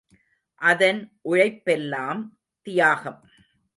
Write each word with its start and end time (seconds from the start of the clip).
அதன் 0.61 1.01
உழைப்பெல்லாம் 1.25 2.21
தியாகம். 2.67 3.21